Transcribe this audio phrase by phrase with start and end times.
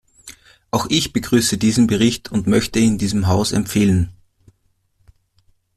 [0.71, 4.11] Auch ich begrüße diesen Bericht und möchte ihn diesem Haus empfehlen.